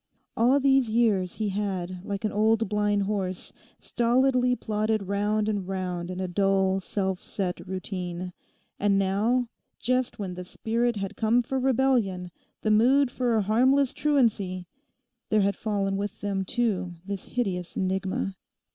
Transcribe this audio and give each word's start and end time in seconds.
All 0.35 0.59
these 0.59 0.89
years 0.89 1.35
he 1.35 1.49
had, 1.49 2.03
like 2.03 2.25
an 2.25 2.31
old 2.31 2.67
blind 2.67 3.03
horse, 3.03 3.53
stolidly 3.79 4.55
plodded 4.55 5.03
round 5.03 5.47
and 5.47 5.67
round 5.67 6.09
in 6.09 6.19
a 6.19 6.27
dull 6.27 6.79
self 6.79 7.21
set 7.21 7.59
routine. 7.67 8.33
And 8.79 8.97
now, 8.97 9.47
just 9.77 10.17
when 10.17 10.33
the 10.33 10.43
spirit 10.43 10.95
had 10.95 11.15
come 11.15 11.43
for 11.43 11.59
rebellion, 11.59 12.31
the 12.63 12.71
mood 12.71 13.11
for 13.11 13.35
a 13.35 13.43
harmless 13.43 13.93
truancy, 13.93 14.65
there 15.29 15.41
had 15.41 15.55
fallen 15.55 15.97
with 15.97 16.19
them 16.19 16.45
too 16.45 16.93
this 17.05 17.25
hideous 17.25 17.77
enigma. 17.77 18.33